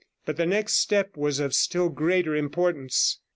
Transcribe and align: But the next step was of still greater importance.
But 0.25 0.35
the 0.35 0.47
next 0.47 0.77
step 0.77 1.15
was 1.15 1.39
of 1.39 1.53
still 1.53 1.89
greater 1.89 2.35
importance. 2.35 3.19